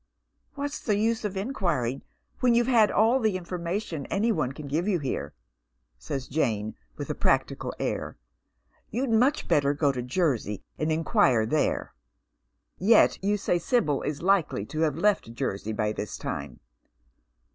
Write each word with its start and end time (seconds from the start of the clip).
"What's 0.55 0.79
the 0.79 0.97
use 0.97 1.23
of 1.23 1.37
inquiring 1.37 2.01
when 2.39 2.55
you've 2.55 2.65
had 2.65 2.89
all 2.89 3.19
the 3.19 3.37
in 3.37 3.45
formation 3.45 4.07
any 4.07 4.31
one 4.31 4.51
can 4.51 4.67
give 4.67 4.87
you 4.87 4.97
here?" 4.97 5.35
asks 6.09 6.25
Jane, 6.25 6.75
with 6.97 7.11
a 7.11 7.13
practical 7.13 7.71
air. 7.77 8.17
You'd 8.89 9.11
much 9.11 9.47
better 9.47 9.75
go 9.75 9.91
to 9.91 10.01
Jersey 10.01 10.63
and 10.79 10.91
inquire 10.91 11.45
there." 11.45 11.93
*' 12.39 12.55
Yet 12.79 13.23
you 13.23 13.37
say 13.37 13.59
Sibyl 13.59 14.01
is 14.01 14.23
likely 14.23 14.65
to 14.73 14.79
have 14.79 14.97
left 14.97 15.35
Jersey 15.35 15.71
by 15.71 15.91
this 15.91 16.17
time. 16.17 16.61